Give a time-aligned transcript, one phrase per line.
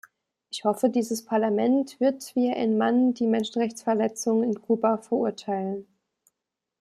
[0.49, 5.85] Ich hoffe, dieses Parlament wird wie ein Mann die Menschenrechtsverletzungen in Kuba verurteilen.